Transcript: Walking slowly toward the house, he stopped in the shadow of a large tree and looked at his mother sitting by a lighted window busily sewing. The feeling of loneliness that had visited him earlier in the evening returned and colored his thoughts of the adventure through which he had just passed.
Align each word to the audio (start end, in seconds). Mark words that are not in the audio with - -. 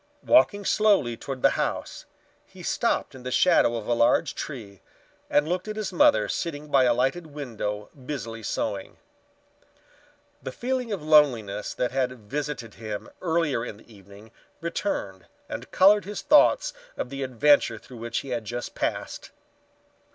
Walking 0.25 0.65
slowly 0.65 1.15
toward 1.15 1.43
the 1.43 1.51
house, 1.61 2.05
he 2.47 2.63
stopped 2.63 3.13
in 3.13 3.21
the 3.21 3.29
shadow 3.29 3.75
of 3.75 3.85
a 3.85 3.93
large 3.93 4.33
tree 4.33 4.81
and 5.29 5.47
looked 5.47 5.67
at 5.67 5.75
his 5.75 5.93
mother 5.93 6.27
sitting 6.27 6.69
by 6.69 6.85
a 6.85 6.93
lighted 6.95 7.27
window 7.27 7.87
busily 8.07 8.41
sewing. 8.41 8.97
The 10.41 10.51
feeling 10.51 10.91
of 10.91 11.03
loneliness 11.03 11.75
that 11.75 11.91
had 11.91 12.17
visited 12.21 12.73
him 12.73 13.11
earlier 13.21 13.63
in 13.63 13.77
the 13.77 13.93
evening 13.95 14.31
returned 14.59 15.27
and 15.47 15.69
colored 15.69 16.05
his 16.05 16.23
thoughts 16.23 16.73
of 16.97 17.11
the 17.11 17.21
adventure 17.21 17.77
through 17.77 17.97
which 17.97 18.21
he 18.21 18.29
had 18.29 18.43
just 18.43 18.73
passed. 18.73 19.29